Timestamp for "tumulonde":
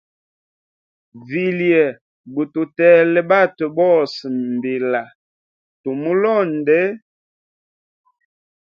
5.81-6.79